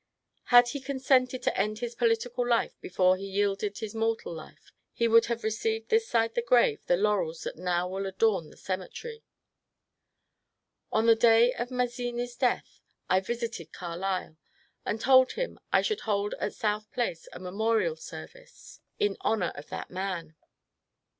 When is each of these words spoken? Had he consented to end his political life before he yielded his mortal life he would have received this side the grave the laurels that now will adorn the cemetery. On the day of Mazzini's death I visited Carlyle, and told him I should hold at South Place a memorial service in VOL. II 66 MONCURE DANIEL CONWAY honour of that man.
Had 0.45 0.69
he 0.69 0.79
consented 0.79 1.43
to 1.43 1.55
end 1.55 1.77
his 1.77 1.93
political 1.93 2.43
life 2.47 2.73
before 2.81 3.17
he 3.17 3.27
yielded 3.27 3.77
his 3.77 3.93
mortal 3.93 4.33
life 4.33 4.71
he 4.91 5.07
would 5.07 5.25
have 5.25 5.43
received 5.43 5.89
this 5.89 6.07
side 6.07 6.33
the 6.33 6.41
grave 6.41 6.83
the 6.87 6.97
laurels 6.97 7.43
that 7.43 7.55
now 7.55 7.87
will 7.87 8.07
adorn 8.07 8.49
the 8.49 8.57
cemetery. 8.57 9.23
On 10.91 11.05
the 11.05 11.13
day 11.13 11.53
of 11.53 11.69
Mazzini's 11.69 12.35
death 12.35 12.81
I 13.11 13.19
visited 13.19 13.73
Carlyle, 13.73 14.37
and 14.87 14.99
told 14.99 15.33
him 15.33 15.59
I 15.71 15.83
should 15.83 15.99
hold 15.99 16.33
at 16.39 16.55
South 16.55 16.91
Place 16.91 17.27
a 17.31 17.37
memorial 17.39 17.95
service 17.95 18.79
in 18.97 19.17
VOL. 19.17 19.17
II 19.17 19.17
66 19.19 19.19
MONCURE 19.19 19.19
DANIEL 19.19 19.19
CONWAY 19.21 19.31
honour 19.51 19.59
of 19.59 19.69
that 19.69 19.91
man. 19.91 20.35